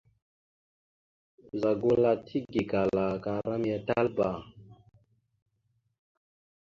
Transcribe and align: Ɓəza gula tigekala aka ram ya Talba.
Ɓəza 1.49 1.71
gula 1.81 2.11
tigekala 2.25 3.03
aka 3.15 3.33
ram 3.47 3.63
ya 3.71 3.77
Talba. 3.87 4.27